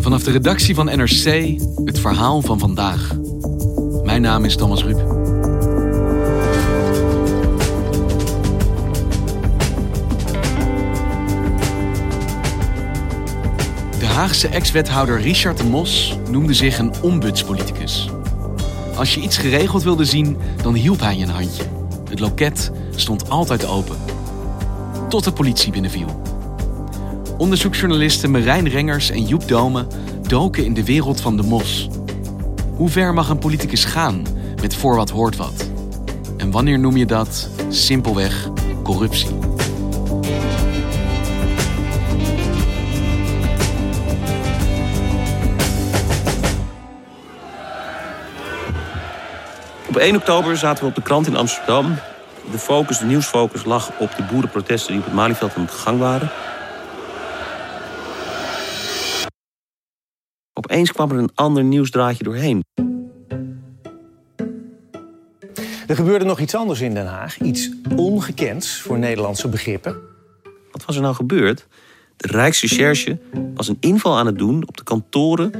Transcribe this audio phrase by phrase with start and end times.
[0.00, 3.16] Vanaf de redactie van NRC het verhaal van vandaag.
[4.02, 4.96] Mijn naam is Thomas Ruip.
[13.98, 18.08] De Haagse ex-wethouder Richard de Mos noemde zich een ombudspoliticus.
[18.96, 21.64] Als je iets geregeld wilde zien, dan hielp hij je een handje.
[22.10, 23.96] Het loket stond altijd open.
[25.08, 26.21] Tot de politie binnenviel.
[27.42, 29.86] Onderzoeksjournalisten Marijn Rengers en Joep Dome
[30.28, 31.88] doken in de wereld van de mos.
[32.76, 34.22] Hoe ver mag een politicus gaan
[34.60, 35.70] met voor wat hoort wat?
[36.36, 38.48] En wanneer noem je dat simpelweg
[38.82, 39.28] corruptie?
[49.88, 51.94] Op 1 oktober zaten we op de krant in Amsterdam.
[52.50, 55.98] De focus, de nieuwsfocus, lag op de boerenprotesten die op het Malieveld aan de gang
[55.98, 56.30] waren.
[60.64, 62.64] Opeens kwam er een ander nieuwsdraadje doorheen.
[65.86, 67.40] Er gebeurde nog iets anders in Den Haag.
[67.40, 69.96] Iets ongekends voor Nederlandse begrippen.
[70.72, 71.66] Wat was er nou gebeurd?
[72.16, 73.18] De Rijksrecherche
[73.54, 75.52] was een inval aan het doen op de kantoren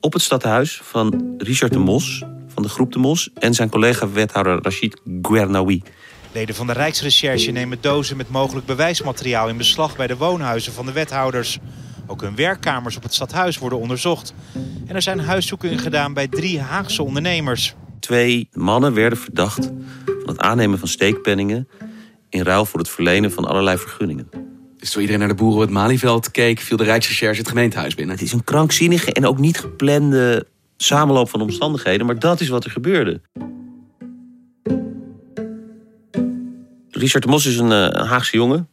[0.00, 4.62] op het stadhuis van Richard de Mos, van de groep de Mos, en zijn collega-wethouder
[4.62, 5.82] Rachid Guernaoui.
[6.32, 10.86] Leden van de Rijksrecherche nemen dozen met mogelijk bewijsmateriaal in beslag bij de woonhuizen van
[10.86, 11.58] de wethouders.
[12.12, 14.34] Ook hun werkkamers op het stadhuis worden onderzocht.
[14.86, 17.74] En er zijn huiszoekingen gedaan bij drie Haagse ondernemers.
[18.00, 19.70] Twee mannen werden verdacht
[20.04, 21.68] van het aannemen van steekpenningen
[22.28, 24.28] in ruil voor het verlenen van allerlei vergunningen.
[24.76, 27.94] Dus toen iedereen naar de boeren op het Malieveld keek, viel de Rijksrecherche het gemeentehuis
[27.94, 28.14] binnen.
[28.14, 30.46] Het is een krankzinnige en ook niet geplande
[30.76, 33.20] samenloop van omstandigheden, maar dat is wat er gebeurde.
[36.90, 38.68] Richard de Mos is een, eh, een Haagse jongen.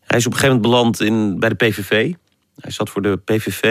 [0.00, 2.12] Hij is op een gegeven moment beland in, bij de PVV.
[2.60, 3.64] Hij zat voor de PVV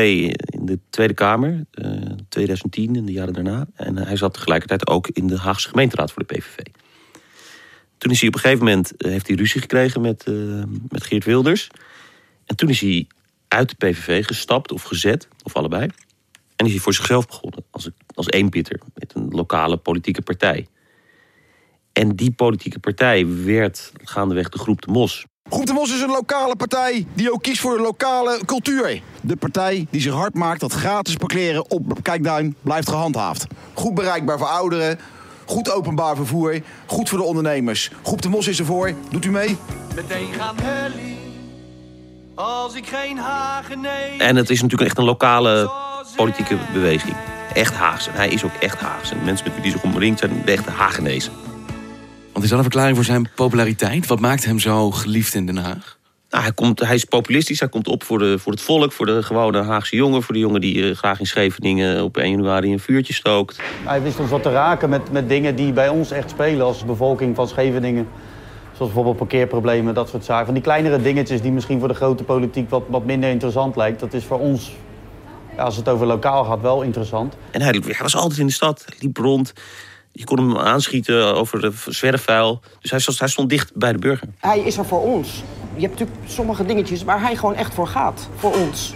[0.46, 3.68] in de Tweede Kamer, uh, 2010 en de jaren daarna.
[3.74, 6.58] En hij zat tegelijkertijd ook in de Haagse gemeenteraad voor de PVV.
[7.98, 11.04] Toen is hij op een gegeven moment eh, heeft hij ruzie gekregen met, uh, met
[11.04, 11.70] Geert Wilders.
[12.46, 13.08] En toen is hij
[13.48, 15.90] uit de PVV gestapt of gezet, of allebei.
[16.56, 20.68] En is hij voor zichzelf begonnen, als, als eenpitter, met een lokale politieke partij.
[21.94, 25.26] En die politieke partij werd gaandeweg de Groep de Mos.
[25.50, 29.02] Groep de Mos is een lokale partij die ook kiest voor de lokale cultuur.
[29.22, 33.48] De partij die zich hard maakt dat gratis parkeren op Kijkduin blijft gehandhaafd.
[33.74, 35.00] Goed bereikbaar voor ouderen,
[35.46, 37.92] goed openbaar vervoer, goed voor de ondernemers.
[38.04, 38.94] Groep de Mos is ervoor.
[39.10, 39.58] Doet u mee?
[39.96, 41.18] Meteen gaan hullie,
[42.36, 44.20] als ik geen hagen neem.
[44.20, 45.72] En het is natuurlijk echt een lokale
[46.16, 47.16] politieke beweging.
[47.54, 48.10] Echt Haagse.
[48.12, 49.16] Hij is ook echt Haagse.
[49.16, 51.47] Mensen met wie hij zich omringt zijn de echte Hagenezen.
[52.38, 54.08] Want is dat een verklaring voor zijn populariteit?
[54.08, 55.98] Wat maakt hem zo geliefd in Den Haag?
[56.30, 59.06] Nou, hij, komt, hij is populistisch, hij komt op voor, de, voor het volk, voor
[59.06, 60.24] de gewone Haagse jongen.
[60.24, 63.60] Voor de jongen die uh, graag in Scheveningen op 1 januari een vuurtje stookt.
[63.86, 66.86] Hij wist ons wat te raken met, met dingen die bij ons echt spelen als
[66.86, 68.08] bevolking van Scheveningen.
[68.64, 70.46] Zoals bijvoorbeeld parkeerproblemen, dat soort zaken.
[70.46, 74.00] Van die kleinere dingetjes die misschien voor de grote politiek wat, wat minder interessant lijkt.
[74.00, 74.72] Dat is voor ons,
[75.56, 77.36] ja, als het over lokaal gaat, wel interessant.
[77.52, 79.54] En hij, hij was altijd in de stad, hij liep rond.
[80.18, 82.62] Je kon hem aanschieten over de zwerfvuil.
[82.82, 84.28] Dus hij stond, hij stond dicht bij de burger.
[84.40, 85.44] Hij is er voor ons.
[85.76, 88.30] Je hebt natuurlijk sommige dingetjes waar hij gewoon echt voor gaat.
[88.36, 88.94] Voor ons.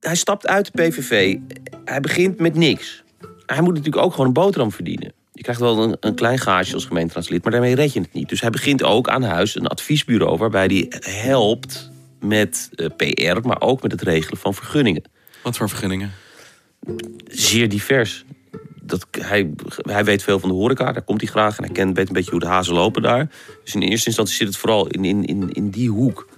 [0.00, 1.36] Hij stapt uit de PVV.
[1.84, 3.02] Hij begint met niks.
[3.46, 5.12] Hij moet natuurlijk ook gewoon een boterham verdienen.
[5.32, 8.28] Je krijgt wel een, een klein gaasje als gemeenteraadslid, maar daarmee red je het niet.
[8.28, 13.60] Dus hij begint ook aan huis een adviesbureau waarbij hij helpt met uh, PR, maar
[13.60, 15.02] ook met het regelen van vergunningen.
[15.42, 16.12] Wat voor vergunningen?
[17.26, 18.24] Zeer divers.
[18.82, 21.56] Dat, hij, hij weet veel van de horeca, daar komt hij graag.
[21.56, 23.30] En hij kent, weet een beetje hoe de hazen lopen daar.
[23.64, 26.28] Dus in eerste instantie zit het vooral in, in, in, in die hoek.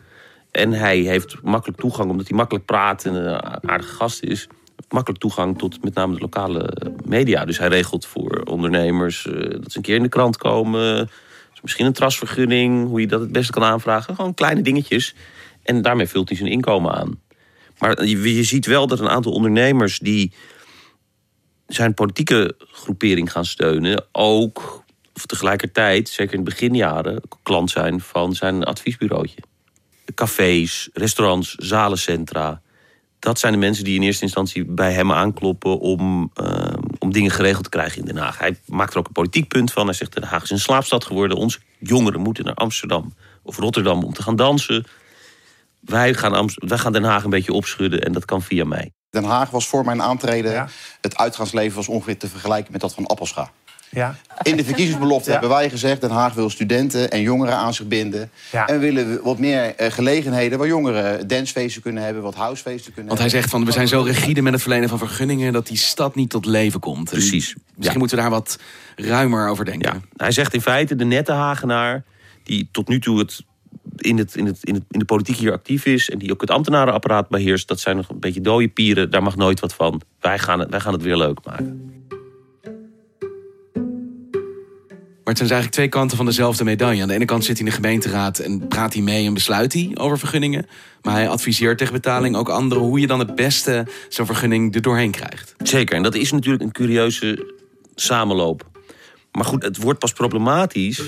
[0.51, 4.49] En hij heeft makkelijk toegang, omdat hij makkelijk praat en een aardige gast is.
[4.89, 7.45] Makkelijk toegang tot met name de lokale media.
[7.45, 11.11] Dus hij regelt voor ondernemers eh, dat ze een keer in de krant komen.
[11.63, 14.15] Misschien een trasvergunning, hoe je dat het beste kan aanvragen.
[14.15, 15.15] Gewoon kleine dingetjes.
[15.63, 17.19] En daarmee vult hij zijn inkomen aan.
[17.81, 20.33] Maar je, ziet wel dat een aantal ondernemers die
[21.67, 24.85] zijn politieke groepering gaan steunen, ook
[25.15, 29.43] of tegelijkertijd, zeker in de beginjaren, klant zijn van zijn adviesbureautje.
[30.15, 32.63] Cafés, restaurants, zalencentra.
[33.19, 37.31] Dat zijn de mensen die in eerste instantie bij hem aankloppen om, uh, om dingen
[37.31, 38.39] geregeld te krijgen in Den Haag.
[38.39, 39.87] Hij maakt er ook een politiek punt van.
[39.87, 41.37] Hij zegt: Den Haag is een slaapstad geworden.
[41.37, 44.87] Onze jongeren moeten naar Amsterdam of Rotterdam om te gaan dansen.
[45.81, 48.93] Wij gaan, Amst wij gaan Den Haag een beetje opschudden en dat kan via mij.
[49.11, 50.69] Den Haag was voor mijn aantreden,
[51.01, 53.51] het uitgaansleven was ongeveer te vergelijken met dat van Appelscha.
[53.91, 54.17] Ja.
[54.43, 56.01] In de verkiezingsbelofte hebben wij gezegd...
[56.01, 58.31] Den Haag wil studenten en jongeren aan zich binden.
[58.51, 62.23] En we willen wat meer eh, gelegenheden waar jongeren dancefeesten kunnen hebben...
[62.23, 64.99] wat housefeesten kunnen Want hij zegt van, we zijn zo rigide met het verlenen van
[64.99, 65.53] vergunningen...
[65.53, 67.11] dat die stad niet tot leven komt.
[67.11, 67.55] Precies.
[67.75, 68.59] Misschien moeten we daar wat
[68.97, 69.93] ruimer over denken.
[69.93, 70.01] Ja.
[70.17, 72.05] Hij zegt in feite, de nette Hagenaar...
[72.43, 73.45] die tot nu toe het
[74.03, 76.11] in, het, in, het, in, het, in de politiek hier actief is...
[76.11, 77.69] en die ook het ambtenarenapparaat beheerst...
[77.69, 80.01] dat zijn nog een beetje dode pieren, daar mag nooit wat van.
[80.21, 81.99] Wij gaan het, wij gaan het weer leuk maken.
[85.31, 87.03] Maar het zijn eigenlijk twee kanten van dezelfde medaille.
[87.03, 89.73] Aan de ene kant zit hij in de gemeenteraad en praat hij mee en besluit
[89.73, 90.67] hij over vergunningen.
[91.03, 94.83] Maar hij adviseert tegen betaling ook anderen hoe je dan het beste zo'n vergunning er
[94.83, 95.55] doorheen krijgt.
[95.59, 97.55] Zeker, en dat is natuurlijk een curieuze
[97.95, 98.69] samenloop.
[99.33, 101.03] Maar goed, het wordt pas problematisch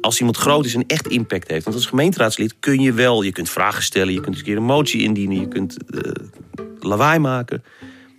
[0.00, 1.64] als iemand groot is en echt impact heeft.
[1.64, 4.62] Want als gemeenteraadslid kun je wel, je kunt vragen stellen, je kunt een keer een
[4.62, 6.00] motie indienen, je kunt uh,
[6.80, 7.62] lawaai maken.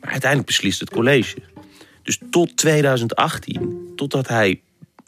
[0.01, 1.35] Maar uiteindelijk beslist het college.
[2.03, 4.61] Dus tot 2018, totdat hij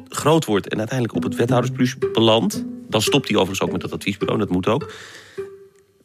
[0.10, 2.64] groot wordt en uiteindelijk op het wethoudersplus belandt...
[2.90, 4.94] dan stopt hij overigens ook met dat adviesbureau, dat moet ook...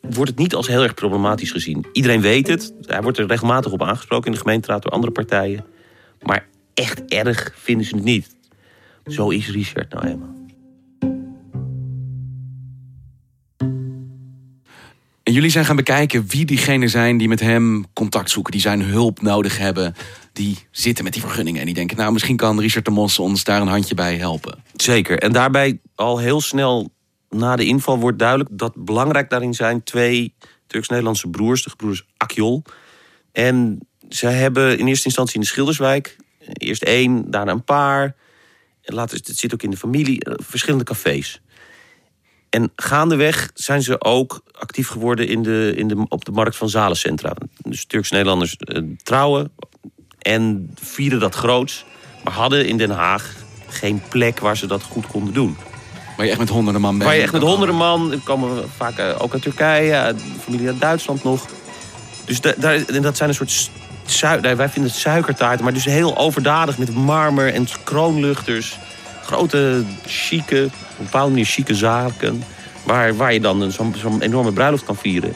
[0.01, 1.87] wordt het niet als heel erg problematisch gezien.
[1.93, 4.27] Iedereen weet het, hij wordt er regelmatig op aangesproken...
[4.27, 5.65] in de gemeenteraad door andere partijen.
[6.23, 8.37] Maar echt erg vinden ze het niet.
[9.07, 10.35] Zo is Richard nou helemaal.
[15.23, 18.83] En jullie zijn gaan bekijken wie diegenen zijn die met hem contact zoeken, die zijn
[18.83, 19.95] hulp nodig hebben,
[20.33, 23.45] die zitten met die vergunningen en die denken, nou misschien kan Richard de Mos ons
[23.45, 24.63] daar een handje bij helpen.
[24.75, 25.19] Zeker.
[25.19, 26.93] En daarbij al heel snel
[27.29, 30.35] na de inval wordt duidelijk dat belangrijk daarin zijn twee
[30.67, 32.63] Turks-Nederlandse broers, de gebroeders Akjol.
[33.33, 33.79] En
[34.09, 36.17] ze hebben in eerste instantie in de Schilderswijk
[36.53, 38.15] eerst één, daarna een paar.
[38.85, 41.41] Later, het zit ook in de familie, verschillende cafés.
[42.51, 46.69] En gaandeweg zijn ze ook actief geworden in de, in de, op de markt van
[46.69, 47.37] zalencentra.
[47.59, 49.53] Dus Turks-Nederlanders uh, trouwen
[50.19, 51.85] en vieren dat groots.
[52.25, 53.35] Maar hadden in Den Haag
[53.69, 55.57] geen plek waar ze dat goed konden doen.
[56.17, 57.05] Waar je echt met honderden man bent.
[57.05, 60.81] Waar je echt met honderden man, er komen vaak uh, ook uit Turkije, familie uit
[60.81, 61.47] Duitsland nog.
[62.25, 63.71] Dus da, daar, en dat zijn een soort
[64.41, 68.79] wij vinden het suikertaarten, maar dus heel overdadig met marmer en kroonluchters.
[69.23, 72.43] Grote, chique, op een bepaalde manier chique zaken.
[72.83, 75.33] Waar, waar je dan zo'n zo enorme bruiloft kan vieren.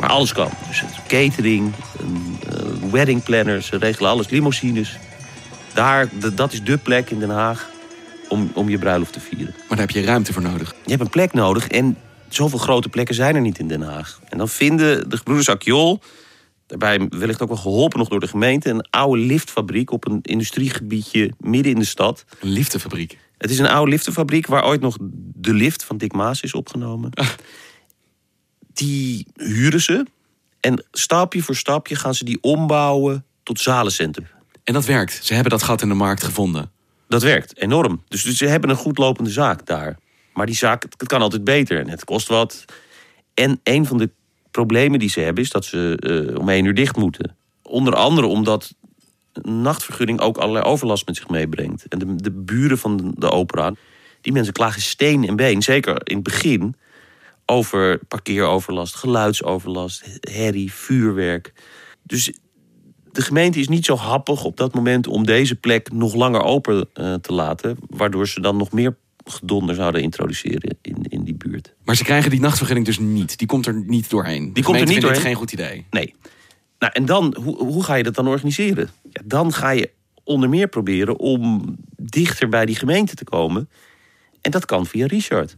[0.00, 0.50] Maar alles kan.
[0.68, 4.98] Dus catering, een, uh, wedding planners, ze regelen alles, limousines.
[5.72, 7.70] Daar, de, dat is dé plek in Den Haag
[8.28, 9.54] om, om je bruiloft te vieren.
[9.56, 10.74] Maar daar heb je ruimte voor nodig.
[10.84, 11.96] Je hebt een plek nodig en
[12.34, 14.20] zoveel grote plekken zijn er niet in Den Haag.
[14.28, 16.00] En dan vinden de gebroeders Akjol,
[16.66, 18.70] daarbij wellicht ook wel geholpen nog door de gemeente...
[18.70, 22.24] een oude liftfabriek op een industriegebiedje midden in de stad.
[22.40, 23.18] Een liftenfabriek?
[23.38, 24.96] Het is een oude liftenfabriek waar ooit nog
[25.34, 27.10] de lift van Dick Maas is opgenomen.
[28.72, 30.06] Die huren ze
[30.60, 34.26] en stapje voor stapje gaan ze die ombouwen tot zalencentrum.
[34.64, 35.20] En dat werkt?
[35.22, 36.70] Ze hebben dat gat in de markt gevonden?
[37.08, 38.02] Dat werkt, enorm.
[38.08, 39.98] Dus, dus ze hebben een goed lopende zaak daar.
[40.34, 42.64] Maar die zaak, het kan altijd beter en het kost wat.
[43.34, 44.10] En een van de
[44.50, 47.36] problemen die ze hebben is dat ze uh, om één uur dicht moeten.
[47.62, 48.74] Onder andere omdat
[49.32, 51.86] een nachtvergunning ook allerlei overlast met zich meebrengt.
[51.88, 53.72] En de, buren van de, opera,
[54.20, 55.62] die mensen klagen steen en been.
[55.62, 56.76] Zeker in het begin
[57.46, 61.52] over parkeeroverlast, geluidsoverlast, herrie, vuurwerk.
[62.02, 62.32] Dus
[63.12, 66.88] de gemeente is niet zo happig op dat moment om deze plek nog langer open
[66.94, 67.76] uh, te laten.
[67.88, 71.74] Waardoor ze dan nog meer gedonder zouden introduceren in, in die buurt.
[71.84, 73.38] Maar ze krijgen die nachtvergunning dus niet.
[73.38, 74.52] Die komt er niet doorheen.
[74.52, 75.20] Die komt er niet doorheen.
[75.20, 75.86] geen goed idee.
[75.90, 76.14] Nee.
[76.78, 78.90] Nou, en dan, hoe, hoe ga je dat dan organiseren?
[79.10, 79.90] Ja, dan ga je
[80.24, 83.68] onder meer proberen om dichter bij die gemeente te komen.
[84.40, 85.56] En dat kan via Richard.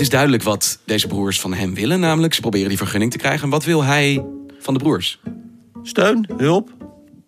[0.00, 2.00] Het is duidelijk wat deze broers van hem willen.
[2.00, 3.42] Namelijk, ze proberen die vergunning te krijgen.
[3.42, 4.24] En wat wil hij
[4.58, 5.20] van de broers?
[5.82, 6.70] Steun, hulp.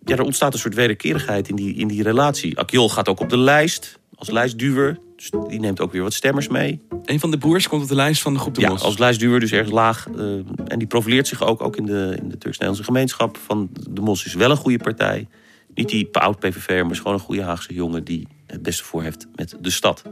[0.05, 2.57] Ja, er ontstaat een soort wederkerigheid in die, in die relatie.
[2.59, 4.99] Akjol gaat ook op de lijst als lijstduwer.
[5.15, 6.81] Dus die neemt ook weer wat stemmers mee.
[7.05, 8.81] Een van de broers komt op de lijst van de groep de ja, Mos.
[8.81, 10.07] als lijstduwer, dus ergens laag.
[10.17, 10.23] eh,
[10.67, 13.37] en die profileert zich ook, ook in de, in de Turks-Nederlandse gemeenschap.
[13.45, 15.27] Van de Mos is wel een goede partij.
[15.73, 18.03] Niet die oud PVV'er, maar is gewoon een goede Haagse jongen...
[18.03, 20.03] die het beste voor heeft met de stad.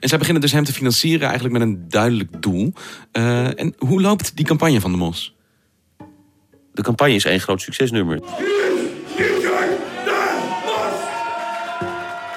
[0.00, 2.72] En zij beginnen dus hem te financieren eigenlijk met een duidelijk doel.
[3.12, 5.34] Eh, en hoe loopt die campagne van de Mos?
[6.72, 8.20] De campagne is één groot succesnummer.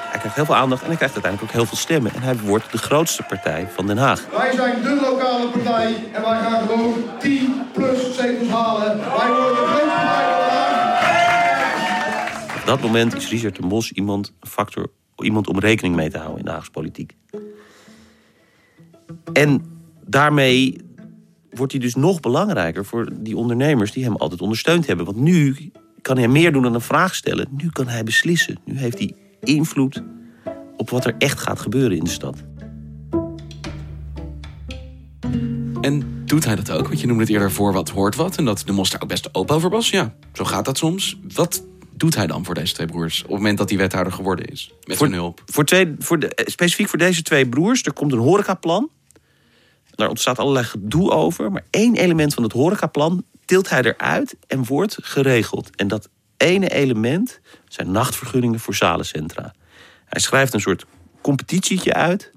[0.10, 2.14] Hij krijgt heel veel aandacht en hij krijgt uiteindelijk ook heel veel stemmen.
[2.14, 4.26] En hij wordt de grootste partij van Den Haag.
[4.32, 8.98] Wij zijn de lokale partij en wij gaan gewoon 10 plus zetels halen.
[8.98, 10.68] Wij worden de grootste partij van Den Haag.
[12.60, 14.90] Op dat moment is Richard de Mos iemand, een factor,
[15.26, 17.16] iemand om rekening mee te houden in de Haagse politiek.
[19.34, 19.64] En
[20.06, 20.78] daarmee
[21.50, 25.06] wordt hij dus nog belangrijker voor die ondernemers die hem altijd ondersteund hebben.
[25.06, 25.72] Want nu
[26.02, 27.48] kan hij meer doen dan een vraag stellen.
[27.52, 28.58] Nu kan hij beslissen.
[28.66, 30.04] Nu heeft hij invloed
[30.78, 32.44] op wat er echt gaat gebeuren in de stad.
[35.82, 36.88] En doet hij dat ook?
[36.88, 38.38] Want je noemde het eerder voor wat hoort wat.
[38.38, 39.90] En dat de Mos daar ook best open over was.
[39.90, 41.20] Ja, zo gaat dat soms.
[41.34, 41.64] Wat
[41.98, 43.18] doet hij dan voor deze twee broers?
[43.18, 44.74] Op het moment dat hij wethouder geworden is.
[44.84, 45.42] Met voor, zijn hulp.
[45.46, 48.90] Voor twee, voor de, eh, specifiek voor deze twee broers, er komt een horecaplan.
[49.96, 51.52] Daar ontstaat allerlei gedoe over.
[51.52, 55.76] Maar één element van het horecaplan tilt hij eruit en wordt geregeld.
[55.76, 59.54] En dat ene element zijn nachtvergunningen voor zalencentra.
[60.06, 60.86] Hij schrijft een soort
[61.22, 62.32] competitietje uit...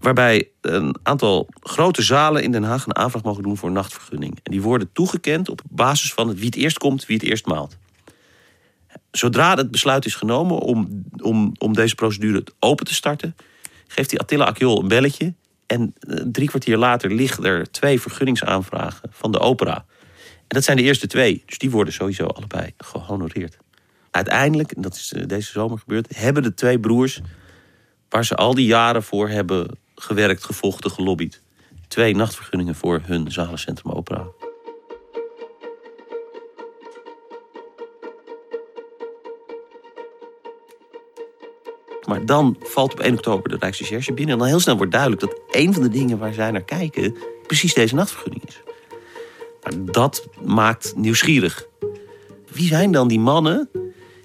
[0.00, 4.38] waarbij een aantal grote zalen in Den Haag een aanvraag mogen doen voor een nachtvergunning.
[4.42, 7.46] En die worden toegekend op basis van het wie het eerst komt, wie het eerst
[7.46, 7.76] maalt.
[9.18, 13.36] Zodra het besluit is genomen om, om, om deze procedure open te starten...
[13.86, 15.34] geeft hij Attila Akjol een belletje...
[15.66, 19.84] en eh, drie kwartier later liggen er twee vergunningsaanvragen van de opera...
[20.46, 21.42] En dat zijn de eerste twee.
[21.46, 23.56] Dus die worden sowieso allebei gehonoreerd.
[24.10, 27.20] Uiteindelijk, en dat is eh, deze zomer gebeurd, hebben de twee broers,
[28.08, 31.42] waar ze al die jaren voor hebben gewerkt, gevochten, gelobbyd,
[31.88, 34.26] twee nachtvergunningen voor hun zalencentrum opera.
[42.16, 44.32] Maar dan valt op 1 oktober de Rijksrecherche binnen.
[44.32, 47.16] En dan heel snel wordt duidelijk dat een van de dingen waar zij naar kijken...
[47.46, 48.62] precies deze nachtvergunning is.
[49.62, 51.66] Nou, dat maakt nieuwsgierig.
[52.52, 53.68] Wie zijn dan die mannen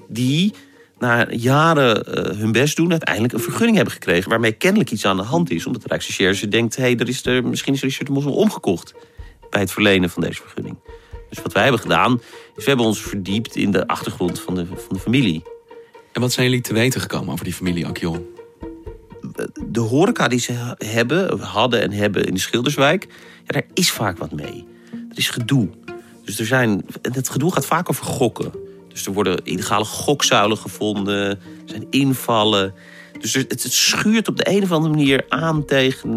[0.08, 0.54] die
[1.00, 2.92] na jaren uh, hun best doen...
[2.92, 4.30] uiteindelijk een vergunning hebben gekregen...
[4.30, 5.66] waarmee kennelijk iets aan de hand is.
[5.66, 6.76] Omdat de Rijksrecherche denkt...
[6.76, 8.94] Hey, er is er, misschien is Richard de omgekocht...
[9.50, 10.78] bij het verlenen van deze vergunning.
[11.30, 12.22] Dus wat wij hebben gedaan...
[12.56, 15.44] is we hebben ons verdiept in de achtergrond van de, van de familie.
[16.12, 18.34] En wat zijn jullie te weten gekomen over die familie Akjol?
[19.66, 23.08] De horeca die ze hebben, hadden en hebben in de Schilderswijk...
[23.46, 24.68] Ja, daar is vaak wat mee.
[24.92, 25.70] Er is gedoe.
[26.26, 28.52] Dus er zijn, het gedoe gaat vaak over gokken.
[28.88, 31.30] Dus er worden illegale gokzuilen gevonden.
[31.30, 32.74] Er zijn invallen.
[33.20, 36.10] Dus het, het, schuurt op de een of andere manier aan tegen,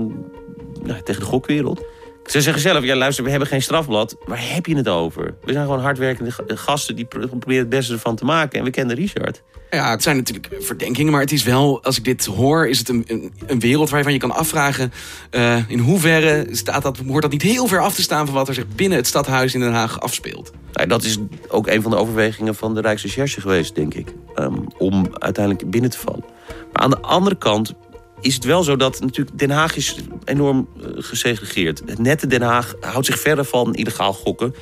[0.82, 1.82] nou, tegen de gokwereld.
[2.24, 4.16] Ze zeggen zelf, ja luister, we hebben geen strafblad.
[4.26, 5.34] Waar heb je het over?
[5.44, 8.58] We zijn gewoon hardwerkende gasten die proberen het beste ervan te maken.
[8.58, 9.42] En we kennen Richard.
[9.70, 12.88] Ja, het zijn natuurlijk verdenkingen, maar het is wel, als ik dit hoor, is het
[12.88, 14.92] een, een, een wereld waarvan je kan afvragen
[15.30, 18.48] uh, in hoeverre staat dat, hoort dat niet heel ver af te staan van wat
[18.48, 20.52] er zich binnen het stadhuis in Den Haag afspeelt.
[20.72, 24.08] Nou, dat is ook een van de overwegingen van de Rijksrecherche geweest, denk ik.
[24.36, 26.24] Um, om uiteindelijk binnen te vallen.
[26.72, 27.72] Maar aan de andere kant
[28.24, 31.82] is het wel zo dat natuurlijk Den Haag is enorm uh, gesegregeerd.
[31.86, 34.54] Het nette Den Haag houdt zich verder van illegaal gokken.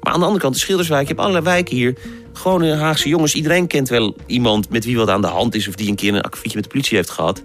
[0.00, 1.94] Maar aan de andere kant, de Schilderswijk, je hebt allerlei wijken hier.
[2.32, 3.34] Gewone Haagse jongens.
[3.34, 5.68] Iedereen kent wel iemand met wie wat aan de hand is...
[5.68, 7.42] of die een keer een akkefietje met de politie heeft gehad.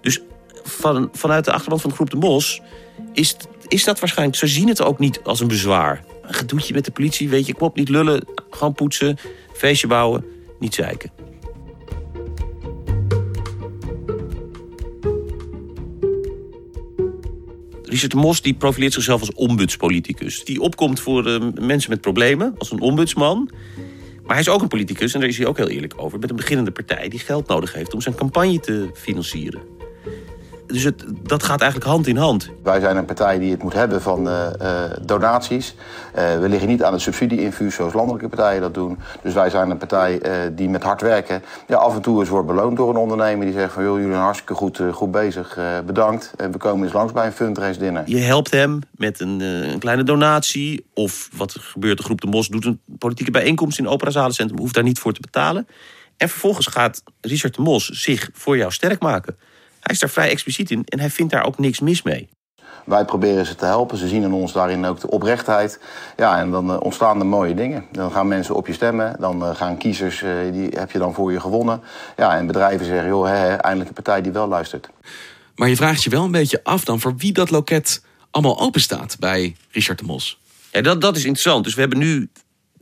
[0.00, 0.20] Dus
[0.62, 2.60] van, vanuit de achterban van de groep De Mos...
[3.12, 3.36] Is,
[3.68, 4.38] is dat waarschijnlijk...
[4.38, 6.04] Ze zien het ook niet als een bezwaar.
[6.22, 8.26] Een gedoetje met de politie, weet je, kom niet lullen.
[8.50, 9.18] Gewoon poetsen,
[9.52, 10.24] feestje bouwen,
[10.58, 11.10] niet zeiken.
[17.92, 20.44] Richard Mos die profileert zichzelf als ombudspoliticus.
[20.44, 23.50] Die opkomt voor uh, mensen met problemen, als een ombudsman.
[24.22, 26.18] Maar hij is ook een politicus, en daar is hij ook heel eerlijk over...
[26.18, 29.60] met een beginnende partij die geld nodig heeft om zijn campagne te financieren.
[30.72, 32.50] Dus het, dat gaat eigenlijk hand in hand.
[32.62, 34.68] Wij zijn een partij die het moet hebben van uh, uh,
[35.02, 35.74] donaties.
[35.74, 38.98] Uh, we liggen niet aan het subsidieinfuus zoals landelijke partijen dat doen.
[39.22, 40.20] Dus wij zijn een partij
[40.54, 41.42] die met hard werken...
[41.68, 43.82] Ja, af en toe eens wordt beloond door een ondernemer die zegt van...
[43.82, 46.32] joh, jullie zijn hartstikke goed, goed bezig, bedankt.
[46.36, 48.02] we komen eens langs bij een fundraise dinner.
[48.06, 50.86] Je helpt hem met een, een, kleine donatie.
[50.94, 53.78] Of wat gebeurt, de groep De Mos doet een politieke bijeenkomst...
[53.78, 55.66] in het Opera Zalencentrum, hoeft daar niet voor te betalen.
[56.16, 59.36] En vervolgens gaat Richard de Mos zich voor jou sterk maken...
[59.82, 62.28] Hij is daar vrij expliciet in en hij vindt daar ook niks mis mee.
[62.84, 63.98] Wij proberen ze te helpen.
[63.98, 65.80] Ze zien in ons daarin ook de oprechtheid.
[66.16, 67.84] Ja, en dan eh, ontstaan er mooie dingen.
[67.92, 69.16] Dan gaan mensen op je stemmen.
[69.18, 71.82] Dan eh, gaan kiezers, eh, die heb je dan voor je gewonnen.
[72.16, 74.88] Ja, en bedrijven zeggen, joh, eindelijk een partij die wel luistert.
[75.54, 78.80] Maar je vraagt je wel een beetje af dan voor wie dat loket allemaal open
[78.80, 80.40] staat bij Richard de Mos.
[80.70, 81.64] Ja, dat, dat is interessant.
[81.64, 82.30] Dus we hebben nu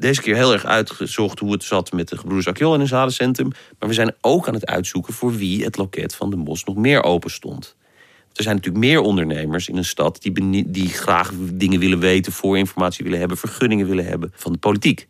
[0.00, 3.50] deze keer heel erg uitgezocht hoe het zat met de gebroeders Akjol in een zadencentrum.
[3.78, 6.76] Maar we zijn ook aan het uitzoeken voor wie het loket van de Mos nog
[6.76, 7.76] meer open stond.
[8.32, 13.04] Er zijn natuurlijk meer ondernemers in een stad die, die graag dingen willen weten, voorinformatie
[13.04, 15.08] willen hebben, vergunningen willen hebben van de politiek.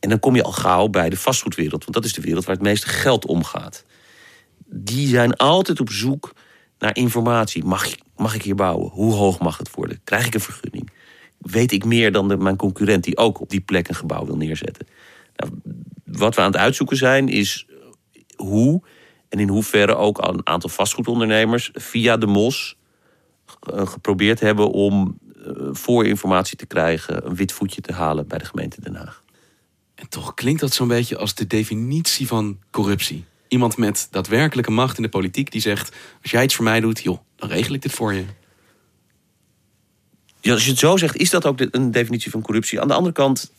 [0.00, 2.54] En dan kom je al gauw bij de vastgoedwereld, want dat is de wereld waar
[2.54, 3.84] het meeste geld omgaat.
[4.66, 6.32] Die zijn altijd op zoek
[6.78, 7.64] naar informatie.
[7.64, 8.90] Mag, mag ik hier bouwen?
[8.90, 10.00] Hoe hoog mag het worden?
[10.04, 10.90] Krijg ik een vergunning?
[11.50, 14.36] Weet ik meer dan de, mijn concurrent die ook op die plek een gebouw wil
[14.36, 14.86] neerzetten?
[15.36, 15.52] Nou,
[16.04, 17.66] wat we aan het uitzoeken zijn, is
[18.36, 18.82] hoe
[19.28, 22.76] en in hoeverre ook een aantal vastgoedondernemers via de MOS
[23.60, 28.44] eh, geprobeerd hebben om eh, voorinformatie te krijgen, een wit voetje te halen bij de
[28.44, 29.22] gemeente Den Haag.
[29.94, 33.24] En toch klinkt dat zo'n beetje als de definitie van corruptie.
[33.48, 37.02] Iemand met daadwerkelijke macht in de politiek die zegt: Als jij iets voor mij doet,
[37.02, 38.24] joh, dan regel ik dit voor je.
[40.52, 42.80] Als je het zo zegt, is dat ook een definitie van corruptie.
[42.80, 43.52] Aan de andere kant,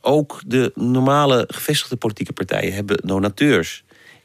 [0.00, 3.84] ook de normale gevestigde politieke partijen hebben donateurs.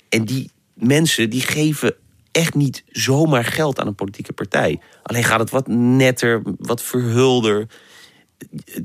[0.09, 1.95] En die mensen die geven
[2.31, 4.79] echt niet zomaar geld aan een politieke partij.
[5.03, 7.67] Alleen gaat het wat netter, wat verhulder.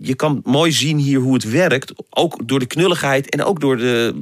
[0.01, 1.93] Je kan mooi zien hier hoe het werkt.
[2.11, 4.13] Ook door de knulligheid en ook door de,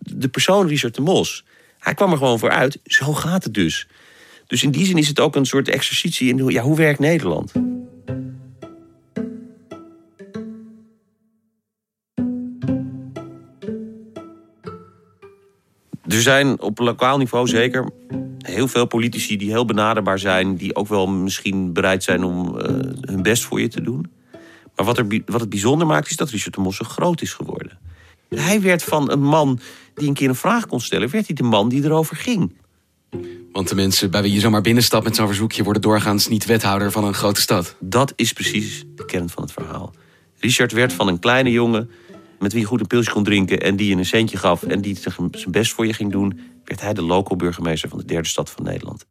[0.00, 1.44] de persoon Richard de Mos.
[1.78, 2.78] Hij kwam er gewoon voor uit.
[2.84, 3.88] Zo gaat het dus.
[4.46, 7.52] Dus in die zin is het ook een soort exercitie in ja, hoe werkt Nederland.
[16.08, 17.90] Er zijn op lokaal niveau zeker
[18.38, 22.74] heel veel politici die heel benaderbaar zijn, die ook wel misschien bereid zijn om eh,
[23.00, 24.12] hun best voor je te doen.
[24.76, 27.32] Maar wat, er, wat het bijzonder maakt, is dat Richard de Mos zo groot is
[27.32, 27.78] geworden.
[28.28, 29.60] Hij werd van een man
[29.94, 32.52] die een keer een vraag kon stellen, werd hij de man die erover ging.
[33.52, 36.92] Want de mensen bij wie je zomaar binnenstapt met zo'n verzoekje worden doorgaans niet wethouder
[36.92, 37.76] van een grote stad.
[37.80, 39.94] Dat is precies de kern van het verhaal.
[40.38, 41.90] Richard werd van een kleine jongen
[42.38, 44.80] met wie je goed een pilsje kon drinken en die je een centje gaf en
[44.80, 48.04] die zich zijn best voor je ging doen, werd hij de local burgemeester van de
[48.04, 49.06] derde stad van Nederland.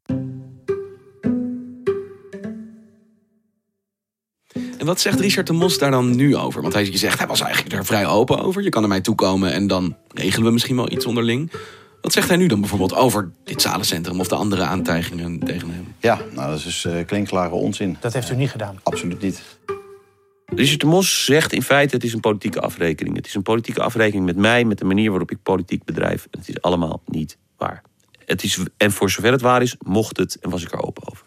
[4.77, 6.61] En wat zegt Richard de Mos daar dan nu over?
[6.61, 8.63] Want hij je zegt, hij was eigenlijk er vrij open over.
[8.63, 11.51] Je kan naar mij toekomen en dan regelen we misschien wel iets onderling.
[12.01, 15.95] Wat zegt hij nu dan bijvoorbeeld over dit zalencentrum of de andere aantijgingen tegen hem?
[15.99, 17.97] Ja, nou, dat is dus eh, klinkklare onzin.
[17.99, 18.79] Dat heeft u niet gedaan?
[18.83, 19.41] Absoluut niet.
[20.55, 23.15] Richard de Mos zegt in feite: het is een politieke afrekening.
[23.15, 26.27] Het is een politieke afrekening met mij, met de manier waarop ik politiek bedrijf.
[26.31, 27.81] En het is allemaal niet waar.
[28.25, 31.09] Het is, en voor zover het waar is, mocht het en was ik er open
[31.11, 31.25] over.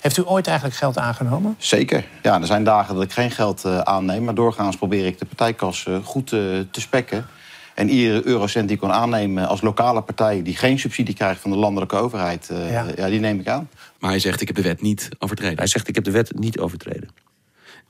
[0.00, 1.54] Heeft u ooit eigenlijk geld aangenomen?
[1.58, 2.04] Zeker.
[2.22, 5.24] Ja, er zijn dagen dat ik geen geld eh, aanneem, maar doorgaans probeer ik de
[5.24, 7.26] partijkas eh, goed eh, te spekken.
[7.74, 11.50] En iedere eurocent die ik kan aannemen als lokale partij die geen subsidie krijgt van
[11.50, 12.86] de landelijke overheid, eh, Ja.
[12.96, 13.08] ja.
[13.08, 13.68] die neem ik aan.
[13.98, 15.58] Maar hij zegt, ik heb de wet niet overtreden.
[15.58, 17.08] Hij zegt: ik heb de wet niet overtreden.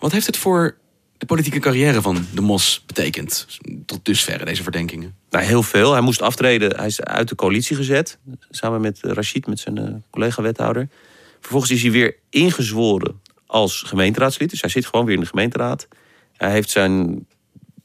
[0.00, 0.76] Wat heeft het voor
[1.18, 3.46] de politieke carrière van de Mos betekend?
[3.86, 5.16] Tot dusverre, deze verdenkingen.
[5.30, 5.92] Nou, heel veel.
[5.92, 6.76] Hij moest aftreden.
[6.76, 8.18] Hij is uit de coalitie gezet.
[8.50, 10.88] Samen met eh, Rachid, met zijn eh, collega-wethouder.
[11.40, 14.50] Vervolgens is hij weer ingezworen als gemeenteraadslid.
[14.50, 15.88] Dus hij zit gewoon weer in de gemeenteraad.
[16.36, 17.26] Hij heeft zijn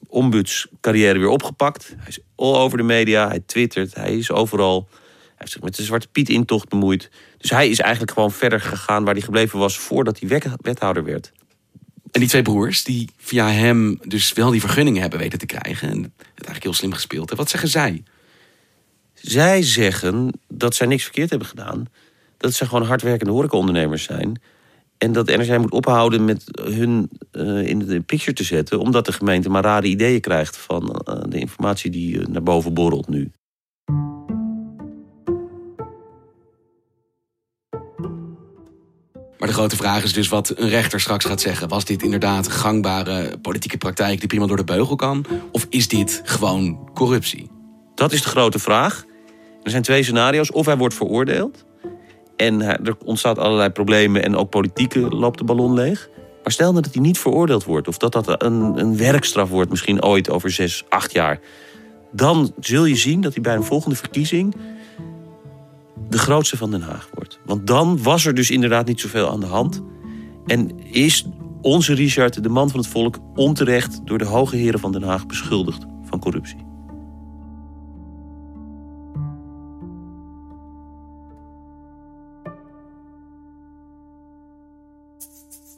[0.06, 1.94] ombudscarrière weer opgepakt.
[1.96, 3.28] Hij is all over de media.
[3.28, 3.94] Hij twittert.
[3.94, 4.88] Hij is overal.
[4.90, 7.10] Hij heeft zich met de Zwarte Piet intocht bemoeid.
[7.38, 11.32] Dus hij is eigenlijk gewoon verder gegaan waar hij gebleven was voordat hij wethouder werd.
[12.16, 15.88] En die twee broers, die via hem dus wel die vergunningen hebben weten te krijgen.
[15.88, 17.36] En het eigenlijk heel slim gespeeld hebben.
[17.36, 18.02] Wat zeggen zij?
[19.14, 21.86] Zij zeggen dat zij niks verkeerd hebben gedaan.
[22.36, 24.40] Dat ze gewoon hardwerkende horecaondernemers zijn.
[24.98, 28.80] En dat NRC moet ophouden met hun eh, in de picture te zetten...
[28.80, 32.74] omdat de gemeente maar rare ideeën krijgt van eh, de informatie die eh, naar boven
[32.74, 33.30] borrelt nu.
[39.46, 41.68] Maar de grote vraag is dus wat een rechter straks gaat zeggen.
[41.68, 45.24] Was dit inderdaad gangbare politieke praktijk die prima door de beugel kan?
[45.52, 47.50] Of is dit gewoon corruptie?
[47.94, 49.04] Dat is de grote vraag.
[49.62, 50.52] Er zijn twee scenario's.
[50.52, 51.64] Of hij wordt veroordeeld.
[52.36, 56.08] En er ontstaat allerlei problemen en ook politieke loopt de ballon leeg.
[56.42, 57.88] Maar stel nou dat hij niet veroordeeld wordt.
[57.88, 61.40] Of dat dat een, een werkstraf wordt, misschien ooit over zes, acht jaar.
[62.12, 64.56] Dan zul je zien dat hij bij een volgende verkiezing
[66.08, 67.38] de grootste van Den Haag wordt.
[67.44, 69.82] Want dan was er dus inderdaad niet zoveel aan de hand.
[70.46, 71.26] En is
[71.62, 75.26] onze Richard, de man van het volk, onterecht door de hoge heren van Den Haag
[75.26, 76.64] beschuldigd van corruptie.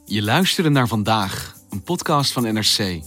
[0.05, 3.01] Je luisterde naar vandaag, een podcast van NRC.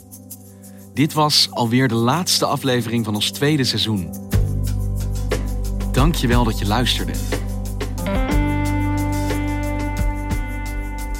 [0.94, 4.31] Dit was alweer de laatste aflevering van ons tweede seizoen.
[5.92, 7.12] Dank je wel dat je luisterde.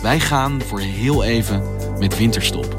[0.02, 1.62] Wij gaan voor heel even
[1.98, 2.74] met winterstop.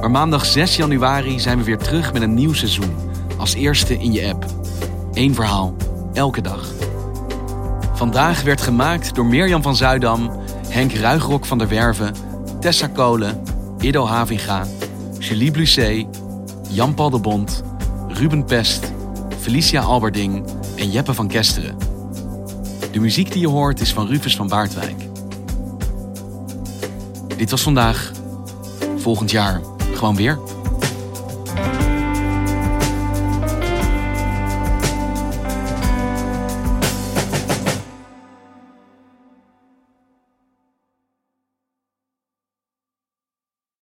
[0.00, 2.94] Maar maandag 6 januari zijn we weer terug met een nieuw seizoen.
[3.38, 4.46] Als eerste in je app.
[5.12, 5.74] Eén verhaal,
[6.12, 6.72] elke dag.
[7.94, 10.30] Vandaag werd gemaakt door Mirjam van Zuidam,
[10.68, 12.14] Henk Ruigrok van der Werven,
[12.60, 13.42] Tessa Kolen,
[13.80, 14.64] Ido Havinga,
[15.18, 16.06] Julie Blusset,
[16.68, 17.62] Jan-Paul de Bond,
[18.08, 18.92] Ruben Pest,
[19.38, 20.44] Felicia Alberding
[20.82, 21.76] en Jeppe van Kesteren.
[22.92, 25.02] De muziek die je hoort is van Rufus van Baardwijk.
[27.36, 28.12] Dit was vandaag.
[28.96, 29.60] Volgend jaar
[29.94, 30.38] gewoon weer.